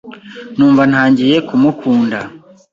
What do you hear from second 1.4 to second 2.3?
ku mukunda